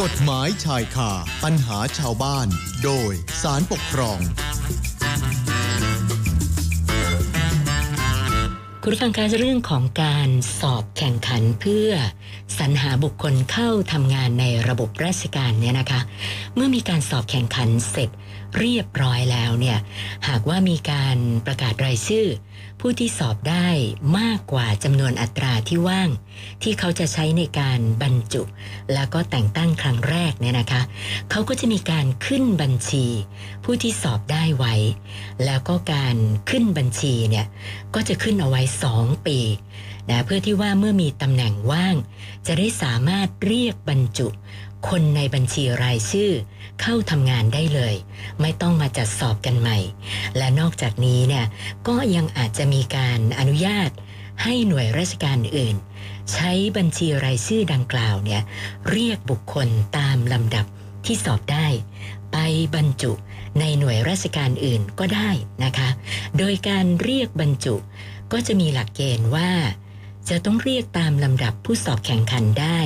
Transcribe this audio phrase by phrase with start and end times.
[0.00, 1.12] กฎหมายชายคา
[1.44, 2.46] ปัญหาชาวบ้าน
[2.84, 4.18] โดยสารปกครอง
[8.82, 10.28] คุณผู้ฟังคะเรื่องของการ
[10.60, 11.90] สอบแข่งขันเพื่อ
[12.58, 16.00] สรรหาบุคคลเข้าทำงานในระบบราชการเนี่ยนะคะ
[16.54, 18.10] เมื่อมีการสอบแข่งขันเสร็จ
[18.58, 19.78] เรียบร้อยแล้วเนี่ย
[20.28, 22.26] หากว่ามีการประกาศรายชื่อ
[22.84, 23.68] ผู้ที่สอบได้
[24.18, 26.10] มากกว่าจำนวนอัตราที่ว่าง
[26.62, 28.42] ที่เขาจะใช้ในการบรรจุ
[28.94, 30.82] แล้วก็แต่งตั้งครั้งแรกเนี่ยนะคะ
[31.30, 33.06] เขาก็จะมีการขึ้นบัญชี
[33.64, 34.74] ผู้ที่สอบได้ไว้
[35.44, 36.16] แล้วก็การ
[36.50, 37.46] ขึ้นบัญชีเนี่ย
[37.94, 38.62] ก็จะขึ้นเอาไว้
[38.94, 39.38] 2 ปี
[40.10, 41.94] นะเพื่อที่ว่าเมื่อมีตำแหน่งว่าง
[42.46, 44.28] จะได้สามารถเรียกบรรจุ
[44.88, 46.32] คนในบัญชีรายชื่อ
[46.80, 47.94] เข้าทำงานได้เลย
[48.40, 49.78] ไม่ต้องมาจัดสอบกันใหม่
[50.36, 51.46] และนอกจากนี้เนี่ย
[51.88, 53.90] ก็ยังอาจจะมีการอนุญาต
[54.42, 55.76] ให้หน่วยราชการอื่น
[56.32, 58.42] ใช้บัญชีรายชื่อดังกล่าวเนี่ย
[58.90, 60.66] เรียกบุคคลตามลำดับ
[61.06, 61.66] ที่สอบได้
[62.32, 62.36] ไป
[62.74, 63.12] บรรจุ
[63.58, 65.30] ในหน่วยราชการอื่นก็ได้
[65.64, 65.88] นะคะ
[66.38, 67.74] โดยการเรียกบรรจุ
[68.32, 69.50] ก็จะมีหลักเกณฑ์ว่า
[70.28, 72.78] จะต้องเรียกตามลำดับผู้สอบแข่งขันได้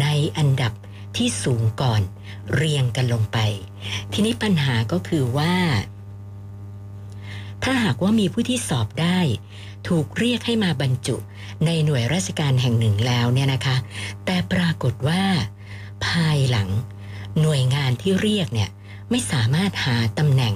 [0.00, 0.06] ใน
[0.38, 0.72] อันดับ
[1.16, 2.02] ที่สูงก่อน
[2.54, 3.38] เรียงกันลงไป
[4.12, 5.54] ทีนี้ปัญหาก็คือว่า
[7.62, 9.18] ถ้าหากว่ามีผู้ที่สอบได้
[9.88, 11.16] ถูกเรียกให้มาบรรจุ
[11.66, 13.76] ในหน่วยราชการแห่งหนึ่งแล้วเนี่ยนะคะ
[14.24, 15.22] แต่ปรากฏว่า
[16.06, 16.68] ภายหลัง
[17.40, 18.70] หน่วยงานที่เรียกเนี่ย
[19.10, 20.54] ไม่สามารถหาตำแหน่ง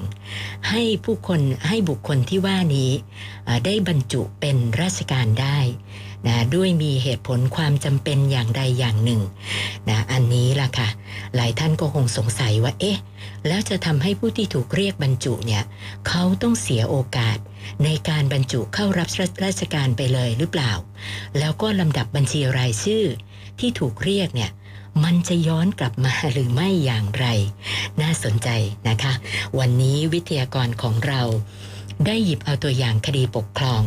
[0.68, 2.90] ให้ผู้คนให้บุคคลที่ว่านี้
[3.64, 5.58] ได้บรรจุเป็นราชการได้
[6.26, 9.20] นะด้วยมีเหตุผลความจำเป็นอย่างใดอย่างหนึ่ง
[9.88, 10.88] นะอันนี้ล่ะค่ะ
[11.34, 12.98] หลายท่านก็คงสงสัยว่า เอ๊ะ
[13.46, 15.62] แล้วจะทำให้ผู้ที่ถูกเรียกบรรจุเนี่ย
[16.08, 17.38] เขาต้องเสียโอกาส
[17.84, 19.08] ในการบรรจุเข้ารับ
[19.44, 20.72] ราชการไปเลยหรือเปล่า
[21.38, 23.04] แล้วก็ลำดับบัญชีรายชื่อ
[23.60, 24.50] ที่ถูกเรียกเนี่ย
[25.04, 27.26] มันจะย้อนกลับมาหรือไม่อย่างไร
[28.00, 28.48] น่าสนใจ
[28.88, 29.12] นะคะ
[29.58, 31.22] วันนี้วิทยากรของเรา
[32.04, 33.82] ได้หยิบเอาตัวอย่างคดีปกครอง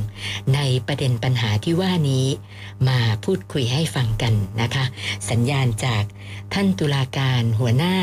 [0.55, 2.25] ในประเด็นปัญหาที่ว่านี้
[2.87, 4.85] มาพูดคุยให้ฟังกันนะคะ
[5.29, 6.03] สัญญาณจาก
[6.53, 7.95] ท่านตุลาการหัวหน้า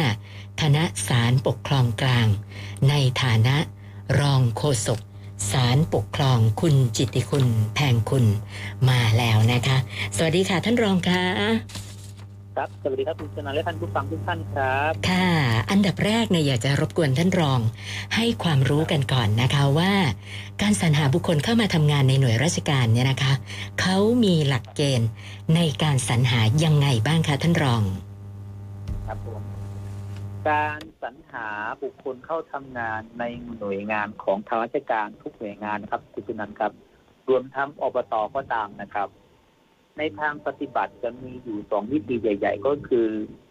[0.63, 2.27] คณะศาลปกครองกลาง
[2.89, 3.57] ในฐานะ
[4.21, 5.01] รองโฆษก
[5.53, 8.25] ศาลปกครองคุณจิตติคุณแพงคุณ
[8.89, 9.77] มาแล้วนะคะ
[10.17, 11.86] สวัสดีค่ะท่านรองค่ะ
[12.57, 15.29] ครับสวัสดีครับคุณชนะและท่านผู้ฟังทุกท่านครับ ค่ะ
[15.71, 17.61] อันดับแรกเนี่ยอยากจะรบกวนท่านรอง
[18.15, 19.93] ให้ความรู้กันก่อนนะคะว่า
[20.63, 23.33] การสรรหาบุคคลเข้ามาทำงานในหน่วยราชการเนี่ยนะคะ
[23.81, 25.09] เขามีหลักเกณฑ์
[25.57, 27.83] ในการสรรหายังไงบ้างคะท่านรอง
[29.07, 29.43] ครับผม
[30.49, 31.47] การสรรหา
[31.83, 33.25] บุคคลเข้าทำงานใน
[33.59, 36.73] หน่วยงานของทางราชการทุกหน่วยงานนะครับคุณชนันครับ
[37.29, 39.11] รวมทั้งอบตก็ตามนะครับ
[39.99, 43.07] ในทางปฏิบัติจะมีอยู่สองวิธีใหญ่ ๆ ก็คือ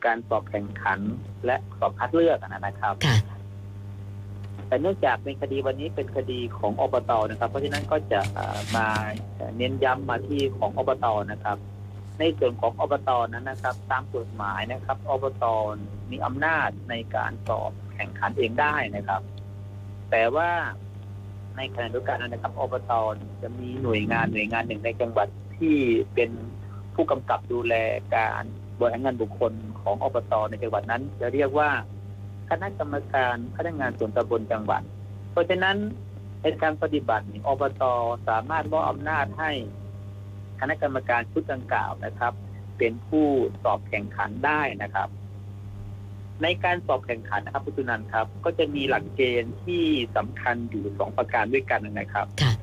[0.06, 1.00] การสอบแข่งขัน
[1.46, 3.18] และสอบคัดเลือกนะครับค่ะ
[4.68, 8.88] แต่เนื่องจากในคดีวันนี้เป็นคดีของอบตนะครับ เพราะฉะนั้นก็จะเอ่อมา
[9.58, 11.58] เน้นย้ำมาที่ของอบตนะครับ
[12.20, 15.46] ในส่วนของอบตนั้นนะครับ ตามกฎหมายนะครับอบต
[16.12, 19.22] มีอำนาจในการสอบแข่งขันเองได้นะครับ
[20.12, 20.50] แต่ว่า
[21.58, 22.92] ในขณะเดียวกันนะครับอบต
[23.42, 25.76] จะมีหน่วยงานหน่วยงานหนึ่งในจังหวัด ที่
[26.14, 26.32] เป็น
[26.96, 27.74] ผู้กำกับดูแล
[28.16, 28.44] การ
[28.80, 31.70] บริหารงานบุคคลของอบตในจังหวัดนั้น จะเรียกว่า
[32.50, 34.82] คณะกรรมการพนักงานส่วนตำบลจังหวัด
[35.32, 35.78] เพราะฉะนั้น
[36.42, 37.84] ในการปฏิบัตินี่อบต
[38.28, 39.52] สามารถมอบอำนาจให้
[40.60, 42.34] คณะกรรมการชุดดังกล่าวนะครับ
[42.78, 43.28] เป็นผู้
[43.64, 45.10] สอบแข่งขันได้นะครับ
[46.44, 49.84] ในการสอบแข่งขันนะครับคุณสุนันท์ครับ ก็จะมีหลักเกณฑ์ที่
[50.18, 52.54] สำคัญอยู่สองประการด้วยกันนะครับค่ะ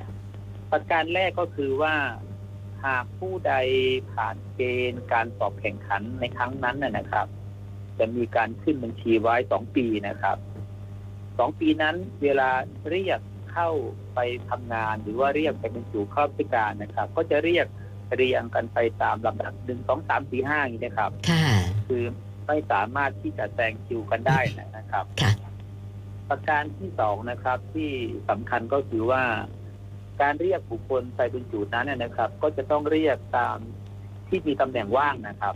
[0.72, 1.94] ประการแรกก็คือว่า
[2.84, 3.54] หากผู้ใด
[4.12, 4.60] ผ่านเก
[4.92, 7.26] ณฑ์การสอบแข่งขันในครั้งนั้นนะนะครับ
[7.98, 10.36] จะมีการขึ้นบัญชีไว้สองปีนะครับ
[11.38, 12.50] สองปีนั้นเวลา
[12.90, 13.20] เรียก
[13.52, 13.70] เข้า
[14.14, 14.18] ไป
[14.50, 17.66] ทำงาน หรือว่าเรียกไปเป็นสู่เข้าราชการนะครับ ก็จะเรียก
[18.16, 21.46] เรียงกันไปตามลำดับหนึ่งสองสามสี่ห้าอย่างนี้นะครับค่ะ
[21.88, 22.04] คือ
[22.46, 24.38] ไม่สามารถที่จะแซงคิวกันได้
[24.76, 25.32] นะครับค่ะ
[26.28, 27.90] ประการที่สองนะครับ ที่
[28.28, 29.24] สำคัญก็คือว่า
[30.20, 33.58] การเรียกบุคคลไปบรรจุนั้นเนยนะครับ ก็จะต้องเรียกตาม
[34.28, 35.54] ที่มีตำแหน่งว่างนะครับ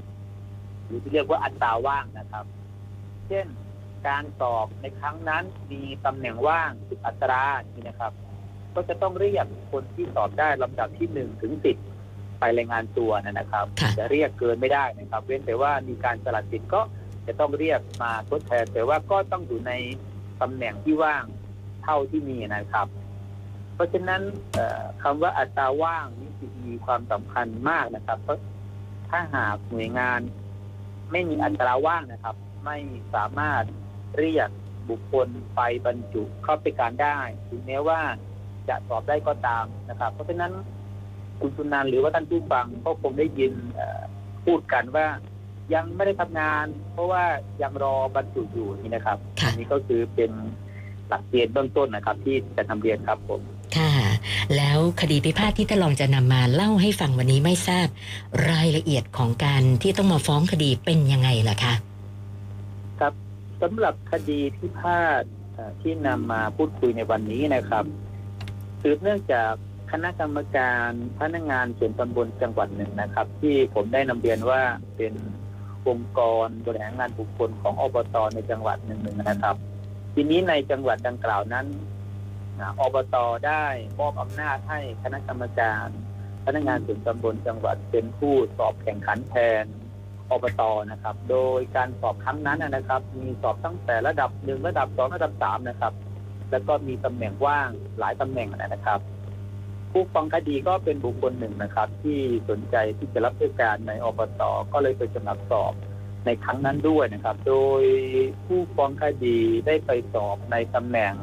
[0.85, 2.45] หรือที่เรียกว่าอัตราว่างนะครับ
[3.29, 3.47] เช่น
[4.09, 7.43] การสอบในครั้งนั้นมีตำแหน่งว่างสิบอัตรา
[7.73, 8.13] นี่นะครับ
[8.75, 11.77] ก็จะต้องเรียกคนที่สอบได้ลำดับที่หนึ่งถึงสิบ
[12.39, 16.81] ไปรายงานตัวนะครับค่ะจะเรียกเกินไม่ได้นะครับ เว้นแต่ว่ามีการสลัดสิทธิ์ก็
[17.27, 19.73] จะต้องเรียกมาทดแทนแต่ว่าก็ต้องอยู่ใน
[20.43, 21.25] ตำแหน่งที่ว่าง
[21.83, 22.87] เท่าที่มีนะครับ
[23.77, 24.23] เพราะฉะนั้น
[24.55, 26.31] เอ่อคำว่าอัตราว่างนี่
[26.67, 28.39] มีความสำคัญมากนะครับ เพราะ
[29.11, 30.21] ถ้าหากหน่วยงาน
[31.13, 32.77] ไม่มีอัตราว่างนะครับ ไม่
[33.15, 33.65] สามารถ
[34.19, 34.51] เรียก
[34.89, 37.19] บุคคลไปบรรจุเข้าไปการได้
[37.49, 38.01] ถึงแม้ว่า
[38.69, 40.53] จะสอบได้ก็ตามนะครับ เพราะฉะนั้น
[41.41, 44.03] คุณสุนันท์หรือว่าท่านผู้ฟังก็คงได้ยินเอ่อ
[44.45, 45.07] พูดกันว่า
[45.75, 47.25] ยังไม่ได้ทำงาน เพราะว่า
[47.63, 50.31] ยังรอบรรจุอยู่นี่นะครับค่ะอันนี้ก็คือเป็น
[51.09, 53.41] หลักเกณฑ์เบื้องต้นนะครับ ที่จะทำเรียนครับผม
[53.77, 53.93] ค่ะ
[54.57, 57.89] แล้วคดีพิพาทที่ท่านรองจะนำมาเล่าให้ฟังวันนี้ไม่ทราบ
[58.51, 61.75] รายละเอียดของการที่ต้องมาฟ้องคดีเป็นยังไงล่ะคะ
[63.01, 63.13] ครับ
[63.63, 65.23] สำหรับคดีพิพาท
[65.81, 67.85] ที่นำมาพูดคุยในวันนี้นะครับ
[68.83, 69.53] สืบเนื่องจาก
[69.93, 74.61] คณะกรรมการพนักงานส่วนตำบลจังหวัดหนึ่งนะครับ ที่ผมได้นำเรียนว่า
[74.97, 75.15] เป็น
[75.89, 79.57] องค์กรบริหารงานบุคคลของอบตในจังหวัดหนึ่งหนึ่งนะครับ
[80.15, 81.67] ทีนี้ในจังหวัดดังกล่าวนั้น
[82.61, 83.17] อ่าอบต
[83.47, 83.65] ได้
[83.99, 85.87] มอบอำนาจให้คณะกรรมการ
[86.45, 89.65] พนักงานส่วนตำบลจังหวัดเป็นผู้สอบแข่งขันแทน
[90.31, 95.93] อบตนะครับ โดยการสอบครั้งนั้นนะนะครับ มีสอบตั้งแต่ระดับหนึ่งระดับสองระดับสามนะครับ
[96.51, 97.69] แล้วก็มีตำแหน่งว่าง
[97.99, 99.01] หลายตำแหน่งนะครับ
[99.93, 102.21] ผู้ฟ้องคดีก็เป็นบุคคลหนึ่งนะครับ ที่
[102.51, 104.43] สนใจที่จะรับราชการในอบต
[104.73, 105.73] ก็เลยไปสมัครสอบ
[106.27, 107.83] ในครั้งนั้นด้วยนะครับ โดย
[108.47, 111.15] ผู้ฟ้องคดีได้ไปสอบในตำแหน่ง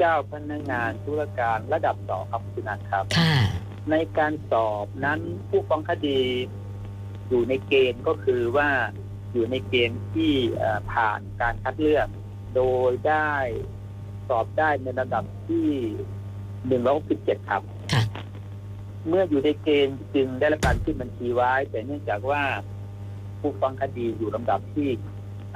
[0.00, 3.34] เจ้าพนักงานธุรการระดับสองครับคุณนันท์ครับ ค่ะ
[3.90, 6.20] ในการสอบนั้นผู้ฟ้องคดี
[7.28, 8.68] อยู่ในเกณฑ์ก็คือว่า
[9.32, 12.08] อยู่ในเกณฑ์ที่เอ่อผ่านการคัดเลือก
[12.56, 13.32] โดยได้
[14.28, 15.68] สอบได้ในระดับที่
[16.66, 17.62] หนึ่งร้อยสิบเจ็ดครับ
[17.92, 18.02] ค่ะ
[19.08, 22.42] เมื่ออยู่ในเกณฑ์จึงได้รับการขึ้นบัญชีไว้ แต่เนื่องจากว่า
[23.40, 24.88] ผู้ฟ้องคดีอยู่ลำดับที่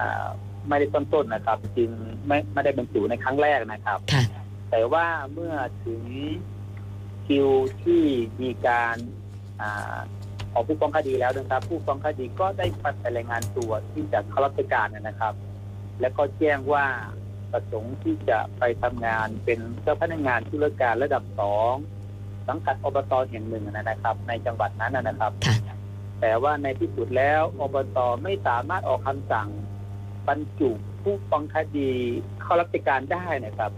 [0.01, 0.29] อ่า
[0.69, 1.91] ไม่ได้ต้นๆนะครับจึง
[2.27, 4.23] ไม่ไม่ได้บรรจุในครั้งแรกนะครับ ค่ะ
[4.71, 6.03] แต่ว่าเมื่อถึง
[7.27, 7.49] คิว
[7.83, 8.03] ที่
[8.43, 8.97] มีการ
[9.61, 9.99] อา
[10.53, 12.67] ออกผู้ฟ้องคดีแล้วนะครับ ผู้ฟ้องคดีก็ได้
[13.01, 15.35] ไปรายงานตัวที่จะเข้ารับราชการนะครับ
[16.01, 16.87] แล้วก็แจ้งว่า
[17.53, 21.75] ประสงค์ที่จะไปทำงานเป็นเจ้าพนักงานธุรการระดับสอง
[22.49, 25.57] สังกัดอบตแห่งหนึ่งนะครับ ในจังหวัดนั้นนะครับค่ะ
[26.21, 29.49] แต่ว่าในที่สุดแล้วอบตไม่สามารถออกคำสั่ง
[30.29, 30.71] บรรจุ
[31.03, 31.91] ผู้ฟ้องคดี
[32.43, 33.71] เข้ารับราชการได้นะครับ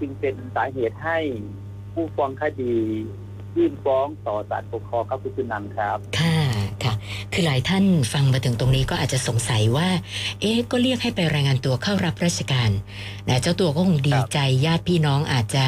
[0.00, 1.18] จึงเป็นสาเหตุให้
[1.92, 2.74] ผู้ฟ้องคดี
[3.56, 6.38] ยื่นฟ้องต่อศาลปกครองครับคุณสุนันท์ครับ ค่ะ
[6.84, 6.94] ค่ะ
[7.32, 9.88] คือหลายท่านฟังมาถึงตรงนี้ก็อาจจะสงสัยว่า
[10.40, 12.70] เอ๊ะก็เรียกให้ไปรายงานตัวเข้ารับราชการ
[13.28, 15.66] นะเจ้าตัวก็คงดีใจญาติพี่น้องอาจจะ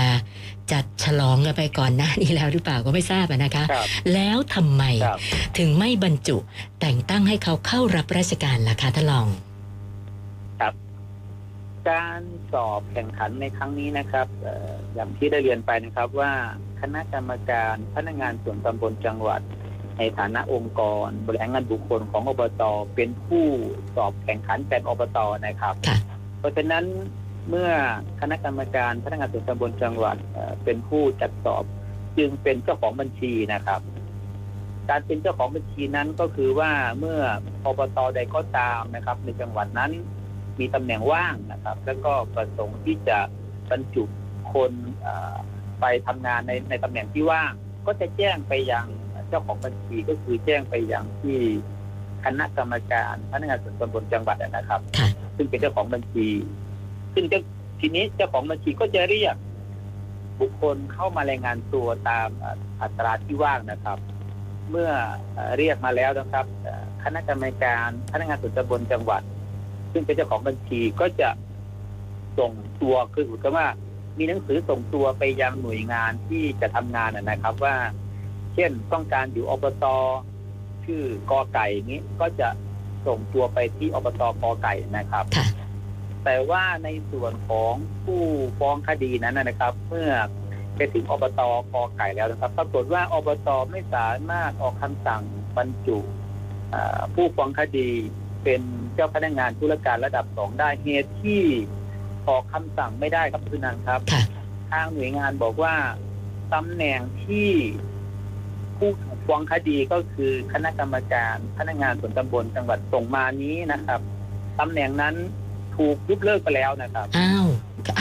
[0.72, 5.18] จัดฉลองกันไปก่อนหน้านี้แล้วหรือเปล่าก็ไม่ทราบอะนะคะครับแล้วทำไมครับ
[5.58, 6.36] ถึงไม่บรรจุ
[6.80, 9.28] แต่งตั้งให้เขาเข้ารับราชการล่ะคะท่านรอง
[11.90, 12.20] การ
[12.52, 16.32] สอบแข่งขันในครั้งนี้นะครับเอ่ออย่างที่ได้เรียนไปนะครับว่า
[16.80, 19.40] คณะกรรมการพนักงานส่วนตำบลจังหวัด
[19.98, 22.62] ในฐานะองค์กร บริหารงานบุคคลของอบต
[22.94, 23.46] เป็นผู้
[23.94, 25.98] สอบแข่งขันแทนอบตนะครับค่ะ
[26.38, 26.84] เพราะฉะนั้น
[27.48, 27.70] เมื่อ
[28.20, 31.64] คณะกรรมการพนักงานส่วนตำบลจังหวัดเอ่อเป็นผู้จัดสอบ
[32.18, 33.80] จึงเป็นเจ้าของบัญชีนะครับ
[34.90, 37.18] การเป็นเจ้าของบัญชีนั้นก็คือว่าเมื่อ
[37.64, 39.92] อบตใดก็ตามนะครับ ในจังหวัดนั้น
[40.60, 43.18] มีตำแหน่งว่างนะครับ แล้วก็ประสงค์ที่จะ
[43.70, 44.04] บรรจุ
[44.52, 44.72] คน
[45.02, 45.36] เอ่อ
[45.80, 47.52] ไปทำงานในในตำแหน่งที่ว่าง
[47.86, 48.86] ก็จะแจ้งไปยัง
[49.28, 51.38] เจ้าของบัญชีก็คือแจ้งไปยังที่
[52.24, 56.28] คณะกรรมการพนักงานส่วนตำบลจังหวัดนะครับค่ะซึ่งเป็นเจ้าของบัญชี
[57.14, 57.40] ซึ่งเจ้า
[57.80, 59.36] ทีนี้เจ้าของบัญชีก็จะเรียก
[60.40, 63.98] บุคคลเข้ามารายงานตัวตามเอ่ออัตราที่ว่างนะครับ
[64.70, 64.90] เมื่อ
[65.34, 69.22] เอ่อเรียกมาแล้วนะครับเอ่อคณะกรรมการพนักงานส่วนตำบลจังหวัด
[69.94, 71.30] ซึ่งเป็นเจ้าของบัญชีก็จะ
[72.38, 73.68] ส่งตัวคือเหมือนกับว่า
[74.18, 77.76] มีหนังสือส่งตัวไปยังหน่วยงานที่จะทำงานนะนะครับ ว่า
[78.54, 79.84] เช่นต้องการอยู่อบต
[80.84, 82.48] ชื่อกอไก่นี้ก็จะ
[83.06, 85.46] ส่งตัวไปที่อบตกอไก่นะครับค่ะ
[86.24, 87.74] แต่ว่าในส่วนของ
[88.04, 88.22] ผู้
[88.58, 90.10] ฟ้องคดีนั้นนะนะครับ เมื่อ
[90.76, 91.40] ไปถึงอบต
[91.72, 95.22] กอไก่แล้วนะครับ ปรากฏว่าอบตไม่สามารถออกคำสั่ง
[95.56, 95.98] บรรจุ
[96.74, 97.90] อ่าผู้ฟ้องคดี
[98.44, 98.60] เป็น
[98.94, 101.42] เจ้าพนักงานธุรการระดับสองได้เหตุที่
[102.28, 104.22] ออกคำสั่งไม่ได้ครับคุณนันท์ครับค่ะ
[104.70, 105.74] ทางหน่วยงานบอกว่า
[106.54, 107.50] ตำแหน่งที่
[108.76, 114.00] ผู้ถูกฟ้องคดีก็คือคณะกรรมการพนักงานส่วนตำบลจังหวัดส่งมานี้นะครับ
[114.60, 115.14] ตำแหน่งนั้น
[115.76, 117.46] ถูกยุบเลิกไปแล้วนะครับอ้าว
[117.88, 117.96] ค่ะ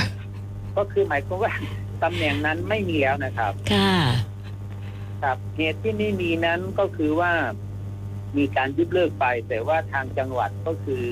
[0.78, 1.54] ก็คือหมายความว่า
[2.04, 3.96] ตำแหน่งนั้นไม่มีแล้วนะครับ ค่ะ
[5.24, 7.32] ครับเหตุที่ไม่มีนั้นก็คือว่า
[8.38, 11.06] มีการยุบเลิกไป แต่ว่าทางจังหวัดก็คือ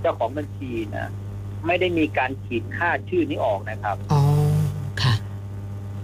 [0.00, 1.08] เจ้าของบัญชีนะ
[1.66, 4.22] ไม่ได้มีการขีดค่าชื่อนี้ออกนะครับอ๋อ
[5.02, 5.14] ค่ะ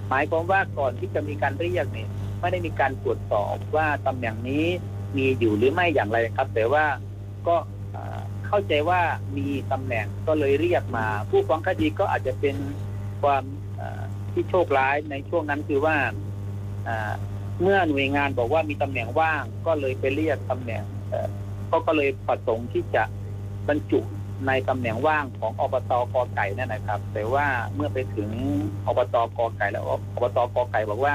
[0.09, 2.09] หมายความว่าก่อนที่จะมีการเรียกเนี่ย
[2.41, 4.65] ไม่ได้มีการตรวจสอบว่าตำแหน่งนี้
[5.17, 6.85] มีอยู่หรือไม่อย่างไรครับ แต่ว่า
[7.47, 7.57] ก็
[7.93, 9.01] เอ่อเข้าใจว่า
[9.37, 12.57] มีตำแหน่งก็เลยเรียกมา ผู้ฟ้องคดีก็อาจจะเป็น
[13.23, 13.45] ความ
[13.77, 14.03] เอ่อ
[14.33, 15.97] ที่โชคร้ายในช่วงนั้นคือว่า
[17.63, 21.29] เมื่อหน่วยงานบอกว่ามีตำแหน่งว่าง ก็เลยไปเรียกตำแหน่งเอ่อ
[21.71, 23.05] ก็ก็เลยประสงค์ที่จะ
[23.69, 24.01] บรรจุ
[24.47, 28.31] ในตำแหน่งว่างของอบตกอไก่นั่นนะครับ แต่ว่าเมื่อไปถึง
[28.87, 29.85] อบตกอไก่แล้ว
[30.15, 31.15] อบตกอไก่บอกว่า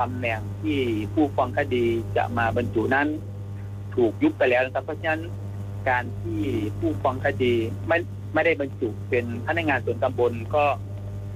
[0.00, 0.80] ตำแหน่งที่
[1.12, 3.08] ผู้ฟ้องคดีจะมาบรรจุนั้น
[3.94, 5.22] ถูกยุบไปแล้วนะครับ เพราะฉะนั้น
[5.88, 6.42] การที่
[6.78, 7.54] ผู้ฟ้องคดี
[7.88, 7.98] ไม่
[8.34, 10.64] ไม่ได้บรรจุเป็นพนักงานส่วนตำบลก็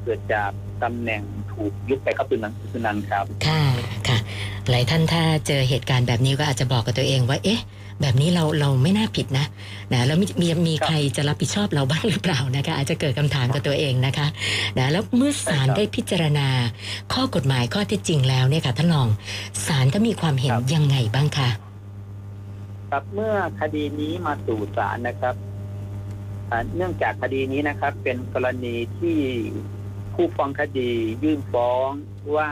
[0.02, 0.50] เกิดจาก
[0.82, 1.22] ตำแหน่ง
[1.52, 3.62] ถูกยุบไปครับคุณนันคุณนันครับ ค่ะ
[4.08, 4.18] ค่ะ
[4.70, 7.60] หลายท่านถ้าเจอเหตุการณ์แบบนี้ก็อาจจะบอกกับตัวเองว่า เอ๊ะ
[8.00, 9.46] แบบนี้เราเราไม่น่าผิดนะ
[9.92, 14.26] นะแล้วมีมีมีครับใครจะรับผิดชอบเราบ้างหรือเปล่านะคะอาจจะเกิดคำถามกับตัวเองนะคะ
[14.78, 16.48] นะแล้วเมื่อศาลใช่ครับได้พิจารณา
[17.12, 19.08] ข้อกฎหมายข้อเท็จจริงแล้วเนี่ยค่ะท่านรอง
[19.66, 21.48] ศาลก็มีความเห็นครับยังไงบ้างคะ
[22.90, 25.34] ครับเมื่อคดีนี้มาสู่ศาลนะครับ
[26.50, 29.18] อ่าเนื่องจากคดีนี้นะครับ เป็นกรณีที่
[30.14, 30.90] ผู้ฟ้องคดี
[31.24, 31.88] ยื่นฟ้อง
[32.36, 32.50] ว่า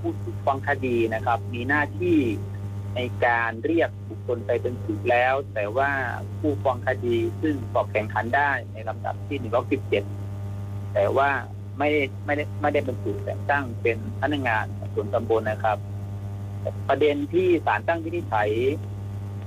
[0.00, 0.12] ผู้
[0.44, 2.18] ฟ้องคดีนะครับ มีหน้าที่
[2.96, 5.90] ในการเรียกบุคคลไปเป็นสืบแล้ว แต่ว่า
[6.40, 10.04] ผู้ฟ้องคดีซึ่งสอบแข่งขันได้ในลำดับที่หนึ่งร้อยสิบเจ็ด
[10.94, 11.30] แต่ว่า
[11.78, 15.78] ไม่ได้ไม่ได้ไม่ได้บรรจุแต่งตั้งเป็นพนักงานส่วนตำบลนะครับ
[16.88, 18.50] ประเด็นที่ศาลตั้งวินิจฉัย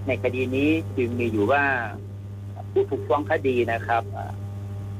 [0.08, 1.64] ในคดีนี้จึงมีอยู่ว่า
[2.72, 4.04] ผู้ถูกฟ้องคดีนะครับ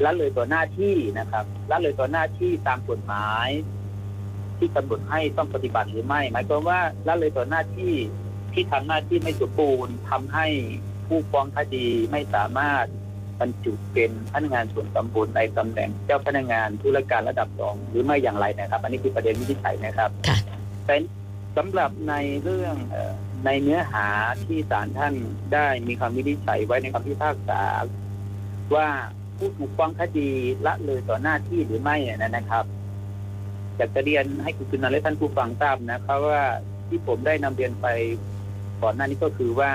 [0.06, 3.50] ละเลยต่อหน้าที่นะครับละเลยต่อหน้าที่ตามกฎหมาย
[4.58, 7.94] ที่กำหนดให้ต้องปฏิบัติหรือไม่ หมายความว่าละเลยต่อหน้าที่
[8.54, 10.48] ที่ทำหน้าที่ไม่สมบูรณ์ทำให้
[11.08, 12.86] ผู้ฟ้องคดีไม่สามารถ
[13.40, 20.38] บรรจุเป็นพนักงานส่วนตำบลในตำแหน่งเจ้าพนักงานธุรการระดับสองหรือไม่อย่างไรนะครับ อันนี้คือประเด็นวินิจฉัยนะครับค่ะ
[20.86, 20.96] แต่
[21.58, 23.14] สำหรับในเรื่องเอ่อ
[23.46, 24.08] ในเนื้อหา
[24.46, 25.14] ที่ศาลท่าน
[25.54, 27.64] ได้มีคำวินิจฉัยไว้ในคำพิพากษา
[28.76, 28.88] ว่า
[29.42, 30.30] ผู้ถูกฟ้องคดี
[30.66, 32.66] ละเลยต่อหน้าที่หรือไม่เนี่ยนะครับ
[33.78, 36.44] อยากจะเรียนให้คุณคุณนันและท่านผู้ฟังทราบนะครับว่า
[36.88, 37.88] ที่ผมได้นำเรียนไป
[38.82, 39.72] ก่อนหน้านี้ก็คือว่า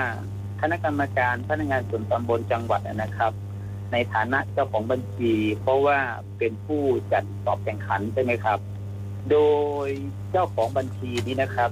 [0.61, 3.31] คณะกรรมการพนักงานส่วนตำบลจังหวัดนะครับ
[3.91, 5.99] ในฐานะเจ้าของบัญชี เพราะว่า
[6.37, 6.83] เป็นผู้
[7.13, 8.59] จัดสอบแข่งขันใช่ไหมครับ
[9.31, 9.37] โด
[9.85, 9.87] ย
[10.31, 11.71] เจ้าของบัญชีนี้นะครับ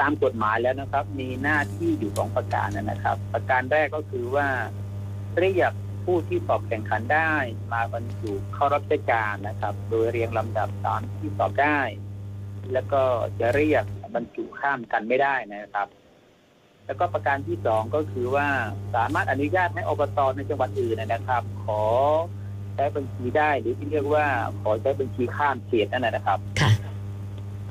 [0.00, 4.46] ตามกฎหมายแล้วนะครับ มีหน้าที่อยู่สองประการนะครับ ประการแรกก็คือว่า
[5.38, 5.72] เรียก
[6.12, 7.32] ผู้ที่สอบแข่งขันได้
[7.72, 11.78] มาบรรจุเข้ารับราชการนะครับ โดยเรียงลำดับตามที่สอบได้
[12.72, 13.02] แล้วก็
[13.40, 13.84] จะเรียก
[14.14, 15.88] บรรจุข้ามกันไม่ได้นะครับ
[16.86, 18.48] แล้วก็ประการที่สองก็คือว่า
[18.94, 21.82] สามารถอนุญาตให้อบตในจังหวัดอื่นนะครับ ขอ
[22.74, 24.26] ใช้บัญชีได้หรือที่เรียกว่า
[24.60, 26.70] ขอใช้บัญชีข้ามเขตนั่นแหละนะครับค่ะ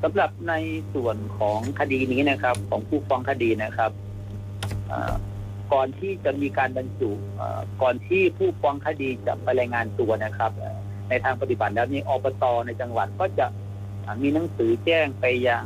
[0.03, 0.53] สำหรับใน
[0.93, 3.91] ส่วนของคดีนี้นะครับ ของผู้ฟ้องคดีนะครับ
[4.87, 5.15] เอ่อ
[5.73, 10.51] ก่อนที่จะมีการบรรจุเอ่อก่อนที่ผู้ฟ้องคดีจะไปรายงานตัวนะครับ
[11.09, 13.47] ในทางปฏิบัติแล้วนี่อบตในจังหวัดก็จะ
[14.21, 15.65] มีหนังสือแจ้งไปยัง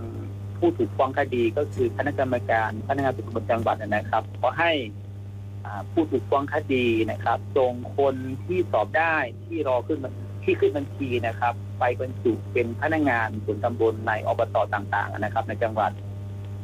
[0.59, 4.71] ผู้ถูกฟ้องคดีก็คือคณะกรรมการพนักงานสอบสวนจังหวัดนะครับขอให้
[5.91, 8.15] ผู้ถูกฟ้องคดีนะครับส่งคน
[8.45, 9.15] ที่สอบได้
[9.45, 9.99] ที่รอขึ้น
[10.43, 15.91] ที่ขึ้นบัญชีนะครับ ไปบรรจุเป็นพนักงานส่วนตำบลในอบตต่าง ๆ นะครับ ในจังหวัด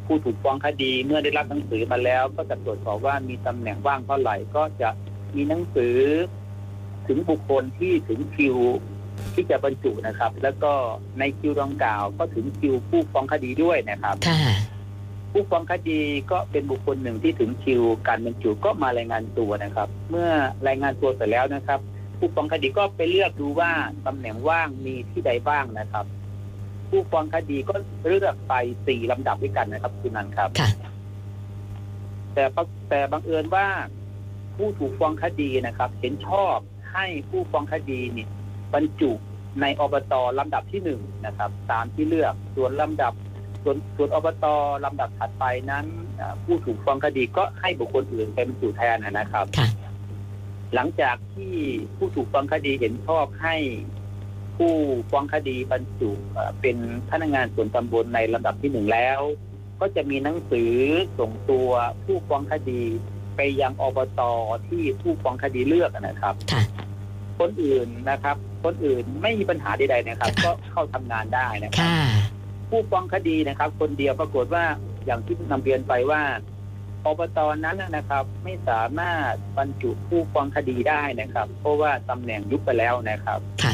[0.08, 4.90] ผู้ถูกฟ้องคดีเมื่อได้รับหนังสือมาแล้ว ก็จะตรวจสอบว่ามีตำแหน่งว่างเท่าไหร่ก็จะ
[5.36, 5.98] มีหนังสือ
[7.08, 8.58] ถึงบุคคลที่ถึงคิว
[9.34, 10.74] ที่จะบรรจุนะครับ แล้วก็
[11.20, 14.42] ในคิวดังกล่าว ก็ถึงคิวผู้ฟ้องคดีด้วยนะครับค่ะ
[15.32, 16.00] ผู้ฟ้องคดี
[16.32, 20.30] ก็เป็นบุคคลหนึ่งที่ถึงคิวการบรรจุก็มารายงานตัวนะครับ เมื่อ
[20.68, 21.80] รายงานตัวเสร็จแล้วนะครับ
[22.18, 23.72] ผู้ฟ้องคดีก็ไปเลือกดูว่า
[24.06, 26.06] ตำแหน่งว่างมีที่ใดบ้างนะครับ
[26.90, 27.76] ผู้ฟ้องคดีก็
[28.08, 28.54] เลือกไป
[28.88, 30.70] สี่ลำดับด้วยกันนะครับคุณนันครับค่ะ
[32.34, 33.68] แต่ปะแต่บังเอิญว่า
[34.56, 36.58] ผู้ถูกฟ้องคดีนะครับ เห็นชอบ
[36.94, 38.28] ให้ผู้ฟ้องคดีนี่
[38.74, 39.12] บรรจุ
[39.62, 43.14] ในอบตลำดับที่หนึ่งนะครับ ตามที่เลือกส่วนลำดับ
[43.64, 44.46] ส่วนส่วนอบต
[44.86, 45.86] ลำดับถัดไปนั้น
[46.20, 49.68] อ่าผู้ถูกฟ้องคดีก็ให้บุคคลอื่นเป็นบรรจุแทนนะครับค่ะ
[50.76, 51.56] หลังจากที่
[51.98, 53.56] ผู้ถูกฟ้องคดีเห็นชอบให้
[54.58, 54.74] ผู้
[55.10, 56.78] ฟ้องคดีบรรจุเอ่อเป็น
[57.12, 59.20] พนักงานส่วนตำบลในลำดับที่หนึ่งแล้ว
[59.80, 60.74] ก็จะมีหนังสือ
[61.20, 61.70] ส่งตัว
[62.06, 62.82] ผู้ฟ้องคดี
[63.36, 64.22] ไปยังอบต
[64.68, 66.64] ที่ผู้ฟ้องคดีเลือกนะครับค่ะ
[67.40, 72.00] คนอื่นนะครับ คนอื่นไม่มีปัญหาใดๆนะครับ ก็เข้าทำงานได้นะครับค่ะ
[72.70, 74.66] ผู้ฟ้องคดีนะครับ คนเดียวปรากฏว่า
[75.06, 76.22] อย่างที่นำเรียนไปว่า
[77.06, 83.74] อบตนั้นนะครับ ไม่สามารถบรรจุผู้ฟ้องคดีได้นะครับ เพราะว่าตำแหน่งยุบไปแล้วนะครับค่ะ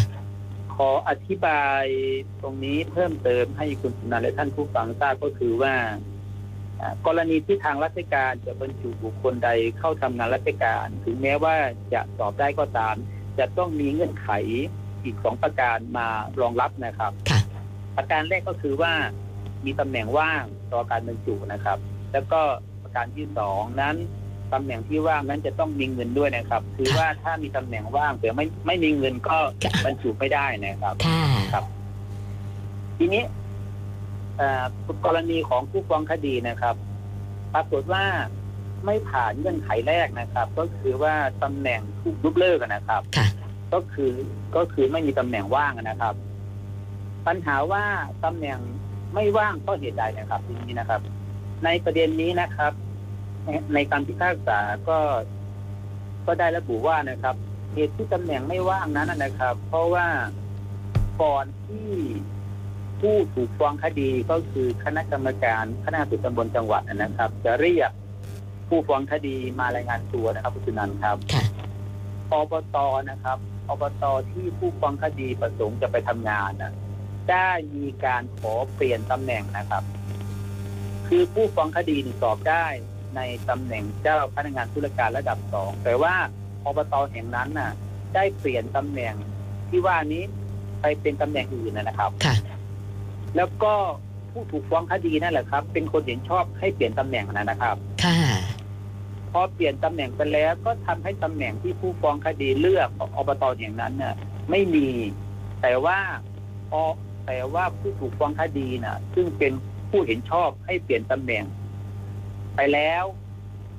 [0.75, 1.83] ขออธิบาย
[2.41, 5.75] ตรงนี้เพิ่มเติมให้คุณสุนันท์และท่านผู้ฟังทราบก็คือว่า
[6.81, 9.49] อ่า กรณีที่ทางราชการจะบรรจุบุคคลใด
[9.79, 11.55] เข้าทำงานราชการ ถึงแม้ว่า
[11.93, 12.95] จะสอบได้ก็ตาม
[13.39, 14.29] จะต้องมีเงื่อนไข
[15.03, 16.07] อีกสองประการมา
[16.41, 17.41] รองรับนะครับค่ะ
[17.97, 18.93] ประการแรกก็คือว่า
[19.65, 21.77] มีตำแหน่งว่างต่อการบรรจุนะครับ
[22.13, 22.41] แล้วก็
[22.83, 23.95] ประการที่สองนั้น
[24.53, 31.21] ตำแหน่งที่ว่างนั้นจะต้องมีเงินด้วยนะครับ คือว่าถ้ามีตำแหน่งว่างแต่ไม่ไม่มีเงินก็ค่ะบรรจุไม่ได้นะครับค่ะ
[31.53, 31.65] ครับ
[32.97, 33.23] ทีนี้
[34.37, 34.63] เอ่อ
[35.05, 36.75] กรณีของผู้ฟ้องคดีนะครับ
[37.53, 38.05] ปรากฏว่า
[38.85, 43.27] ไม่ผ่านเงื่อนไขแรกนะครับ ก็คือว่าตำแหน่งถูกยกเลิกนะครับค่ะ
[43.73, 44.11] ก็คือ
[44.55, 46.13] ก็คือไม่มีตำแหน่งว่างนะครับ
[47.27, 47.85] ปัญหาว่า
[48.25, 48.57] ตำแหน่ง
[49.13, 51.01] ไม่ว่างก็เหตุใดนะครับทีนี้นะครับ
[51.65, 52.71] ในประเด็นนี้นะครับ
[53.45, 54.59] ในในการพิพากษา
[54.89, 54.99] ก็
[56.25, 57.35] ก็ได้ระบุว่านะครับ
[57.73, 60.07] เหตุที่ตำแหน่งไม่ว่างนั้นนะครับ เพราะว่า
[61.21, 61.89] ก่อนที่
[63.01, 67.91] ผู้ถูกฟ้องคดีก็คือคณะกรรมการคณะสุดตำบลจังหวัดนะครับ จะเรียก
[68.69, 71.43] ผู้ฟ้องคดีมารายงานตัวนะครับคุณสุนันท์ครับค่ะ
[72.31, 72.77] อบต
[73.09, 73.37] นะครับ
[73.69, 76.73] อบตที่ผู้ฟ้องคดีประสงค์จะไปทำงานนะ
[77.31, 79.83] ได้มีการขอเปลี่ยนตำแหน่งนะครับ
[81.07, 82.65] คือผู้ฟ้องคดีนี่สอบได้
[83.15, 86.15] ในตำแหน่งเจ้าพนักงานธุรการระดับสองแต่ว่า
[86.65, 87.71] อบตแห่งนั้นน่ะ
[88.15, 89.13] ได้เปลี่ยนตำแหน่ง
[89.69, 90.23] ที่ว่านี้
[90.81, 92.35] ไปเป็นตำแหน่งอื่นนะนะครับค่ะ
[93.35, 93.73] แล้วก็
[94.31, 98.19] ผู้ถูกฟ้องคดีนั่นแหละครับ เป็นคนเห็นชอบให้เปลี่ยนตำแหน่งนะครับค่ะ
[99.31, 104.15] พอเปลี่ยนตำแหน่งไปแล้วก็ทำให้ตำแหน่งที่ผู้ฟ้องคดีเลือกของอบตอย่างนั้นน่ะ
[104.49, 104.87] ไม่มี
[105.61, 105.99] แต่ว่า
[106.69, 106.81] พอ
[107.27, 109.51] แต่ว่าผู้ถูกฟ้องคดีน่ะ ซึ่งเป็น
[109.89, 111.43] ผู้เห็นชอบให้เปลี่ยนตำแหน่ง
[112.55, 113.03] ไปแล้ว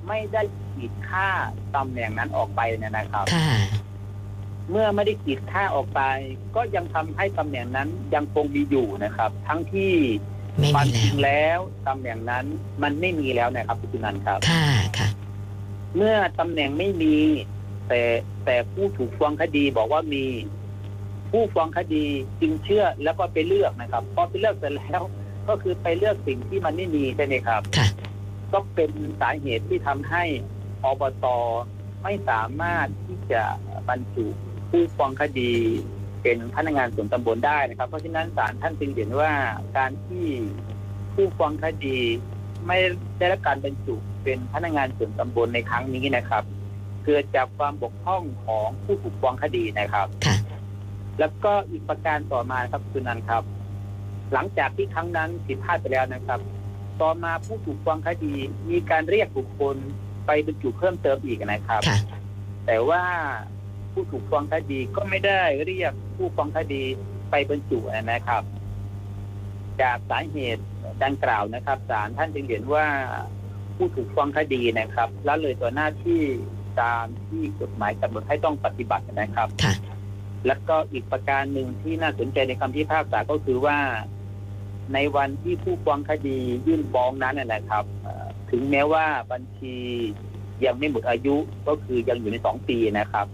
[0.07, 0.41] ไม่ได้
[0.73, 1.29] ขีดค่า
[1.75, 3.51] ตำแหน่งนั้นออกไปเนี่ยนะครับ ค่ะ
[4.69, 6.01] เมื่อไม่ได้ขีดค่าออกไป
[6.55, 9.93] ก็ยังทำให้ตำแหน่งนั้นยังคงมีอยู่นะครับ ทั้งที่
[10.57, 12.45] ไม่ความีมจแล้ริวงแล้วตำแหน่งนั้น
[12.83, 14.67] มันไม่มีแล้วนะครับคุณนันท์ครับ ค่ะ
[14.97, 15.09] ค่ะ
[15.95, 17.15] เมื่อตำแหน่งไม่มี
[17.87, 18.01] แต่
[18.45, 20.25] แต่ผู้ถูกฟ้องคดีบอกว่ามี
[21.31, 22.05] ผู้ฟ้องคดี
[22.41, 25.01] จึงเชื่อแล้วก็ไปเลือกนะครับพอไปเลือกเสร็จแล้ว
[25.49, 27.87] ก็คือไปเลือกสิ่งที่มันไม่มีใช่ไหมครับ ค่ะ
[28.53, 30.23] ก็เป็นสาเหตุที่ทำให้
[30.83, 31.25] อบต
[32.03, 33.43] ไม่สามารถที่จะ
[33.89, 34.25] บรรจุ
[34.69, 35.53] ผู้ฟ้องคดี
[36.21, 39.31] เป็นพนักงานส่วนตำบลได้นะครับ เพราะฉะนั้นศาลท่านจึงเห็นว่า
[39.77, 40.25] การที่
[41.13, 41.97] ผู้ฟ้องคดี
[42.67, 42.77] ไม่
[43.17, 46.43] ได้รับการบรรจุเป็นพนักงานส่วนตำบลในครั้งนี้นะครับ
[47.03, 50.35] เกิดจากความบกพร่องของผู้ถูกฟ้องคดีนะครับค่ะ
[51.19, 53.43] แล้วก็อีกประการต่อมาครับคุณนันท์ครับ
[54.33, 56.39] หลังจากที่ครั้งนั้นผิดพลาดไปแล้วนะครับ
[57.01, 58.33] ต่อมาผู้ถูกฟ้องคดี
[58.69, 59.75] มีการเรียกบุคคล
[60.25, 61.99] ไปบรรจุเพิ่มเติมอีกนะครับ ค่ะ
[62.65, 63.03] แต่ว่า
[63.91, 66.83] ผู้ถูกฟ้องคดีก็ไม่ได้เรียกผู้ฟ้องคดี
[67.31, 68.43] ไปบรรจุนะครับ
[69.81, 70.63] จากสาเหตุ
[71.03, 72.85] ดังกล่าวนะครับศาลท่านจึงเห็นว่า
[73.75, 76.21] ผู้ถูกฟ้องคดีนะครับละเลยต่อหน้าที่
[76.81, 79.73] ตามที่กฎหมายกำหนดให้ต้องปฏิบัตินะครับ ค่ะ
[80.47, 83.77] แล้วก็อีกประการหนึ่งที่น่าสนใจในคำพิพากษาก็คือว่า
[84.93, 89.75] ในวันที่ผู้ฟ้องคดียื่นฟ้องนั้นนะนะครับเอ่อถึงแม้ว่าบัญชี
[90.65, 91.35] ยังไม่หมดอายุ
[91.67, 93.27] ก็คือยังอยู่ในสองปีนะครับ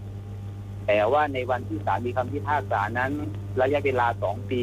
[0.86, 3.12] แต่ว่าในวันที่ศาลมีคำพิพากษานั้น
[3.60, 4.62] ระยะเวลาสองปี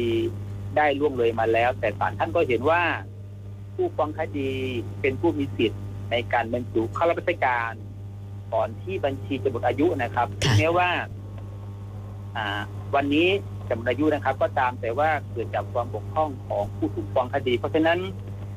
[0.76, 2.82] ได้ล่วงเลยมาแล้ว แต่ศาลท่านก็เห็นว่า
[3.74, 4.50] ผู้ฟ้องคดี
[5.00, 7.72] เป็นผู้มีสิทธิ์ในการบรรจุเข้ารับราชการ
[8.52, 10.88] ก่อนที่บัญชีจะหมดอายุนะครับถึงแม้ว่า
[12.36, 12.60] อ่า
[12.94, 13.28] วันนี้
[13.70, 17.98] จะหมดอายุนะครับ ก็ตามแต่ว่าเกิดจากความบกพร่องของผู้ถูกฟ้องคดี เพราะฉะนั้น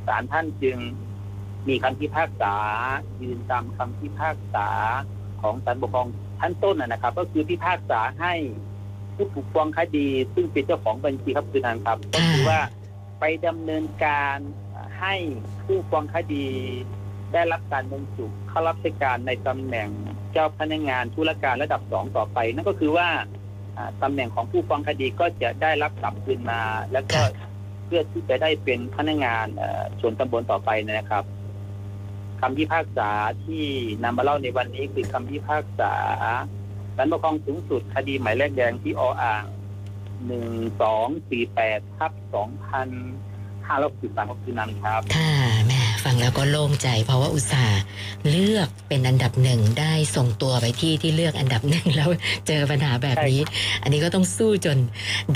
[0.07, 0.77] ศาลท่านจึง
[1.67, 2.55] มีคำพิพากษา
[3.21, 4.67] ยืนตามคำพิพากษา
[5.41, 6.07] ของศาลปกครอง
[6.39, 8.33] ชั้นต้นนะนะครับ ก็คือพิพากษาให้
[9.15, 12.59] ผู้ถูกฟ้องคดี ซึ่งเป็นเจ้าของบัญชีครับคือนันครับ ก็คือว่า
[13.19, 14.37] ไปดำเนินการ
[14.99, 15.15] ให้
[15.65, 16.47] ผู้ฟ้องคดี
[17.33, 19.89] ได้รับการบรรจุเข้ารับราชการในตำแหน่ง
[20.31, 23.09] เจ้าพนักงานธุรการระดับสองต่อไป นั่นก็คือว่า
[24.01, 26.61] ตำแหน่งของผู้ฟ้องคดีก็จะได้รับกลับคืนมา
[26.93, 27.19] แล้วก็
[27.85, 31.23] เพื่อที่จะได้เป็นพนักงานเอ่อส่วนตำบลต่อไปนะครับ
[32.41, 33.09] คำพิพากษา
[33.45, 33.65] ที่
[34.03, 35.93] นำมาเล่าในวันนี้คือคำพิพากษา
[36.95, 39.43] ศาลปกครองสูงสุดคดีหมายเลขแดงที่ออ่าง
[40.25, 40.47] หนึ่ง
[40.81, 42.89] สองสี่แปดทับสองพัน
[43.67, 45.31] ห้าร้อยสิบสามก็คือนั้นครับค่ะ
[45.67, 47.79] แม่ ฟังแล้วก็โล่งใจ เพราะว่าอุตส่าห์
[48.29, 52.09] เลือกเป็นอันดับหนึ่งได้ส่งตัวไปที่ที่เลือกอันดับหนึ่งแล้ว
[52.47, 53.39] เจอปัญหาแบบนี้
[53.83, 54.77] อันนี้ก็ต้องสู้จน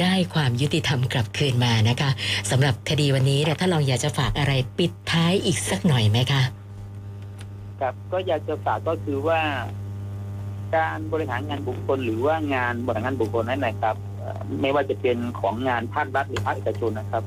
[0.02, 2.10] ได้ความยุติธรรมกลับคืนมานะคะ
[2.52, 6.42] สำหรับคดีวันนี้เนี่ถ้าลองอยากจะฝากอะไรปิดท้ายอีกสักหน่อยไหมคะ
[7.82, 9.40] ครับก็อยากจะฝากก็คือว่า
[10.76, 13.96] การบริหารงานบุคคลหรือว่างานบริหารงานบุคคลนั้นนะครับ
[14.62, 17.24] ไม่ว่าจะเป็นของงานภาครัฐหรือภาคเอกชนนะครับ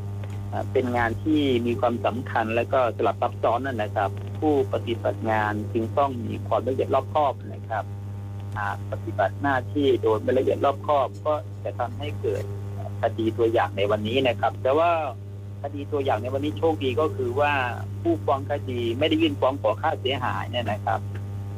[0.72, 4.10] เป็นงานที่มีความสำคัญและก็สลับซับซ้อนนั่นนะครับ
[4.40, 7.84] ผู้ปฏิบัติงานจึงต้องมีความละเอียดรอบคอบนะครับ
[8.58, 11.34] หากปฏิบัติหน้าที่โดยไม่ละเอียดรอบคอบ ก็
[11.64, 12.42] จะทำให้เกิด
[13.02, 14.90] คดีตัวอย่างในวันนี้นะครับ แต่ว่า
[15.62, 17.52] คดีตัวอย่างในวันนี้โชคดีก็คือว่า
[18.02, 21.00] ผู้ฟ้องคดีไม่ได้ยื่นฟ้องขอค่าเสียหายเนี่ยนะครับ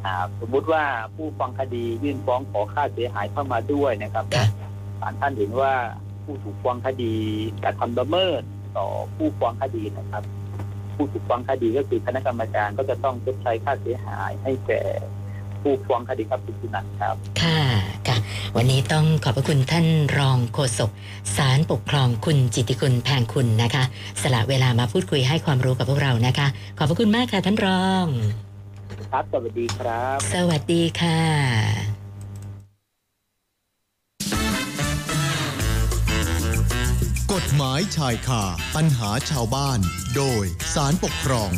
[0.05, 4.47] อ่าสมมุติว่าผู้ฟ้องคดียื่นฟ้องขอค่าเสียหายเข้ามาด้วยนะครับค่ะ
[5.01, 5.73] ศาลท่านเห็นว่า
[6.25, 7.15] ผู้ถูกฟ้องคดี
[7.65, 8.43] กระทำละเมิด
[8.77, 10.23] ต่อผู้ฟ้องคดีนะครับ
[10.95, 14.83] ผู้ถูกฟ้องคดีก็คือคณะกรรมการก็จะต้องชดใช้ค่าเสียหายให้แก่
[15.63, 17.61] ผู้ฟ้องคดีครับคุณสุนันท์ครับ ค่ะ
[18.09, 18.17] ค่ะ
[18.57, 19.87] วันนี้ต้องขอบพระคุณท่าน
[20.19, 20.91] รองโฆษก
[21.37, 23.85] สารปกครองคุณจิตติคุณแพงคุณนะคะ
[24.23, 26.47] สละเวลามาพูดคุยให้ความรู้กับพวกเรานะคะ
[26.79, 28.07] ขอบพระคุณมากค่ะท่านรอง
[29.13, 31.92] ครับสวัสดีครับ สวัสดีค่ะ
[37.57, 38.43] หมายชายคา
[38.77, 39.79] ปัญหาชาวบ้าน
[40.17, 41.51] โดยสารปกครอง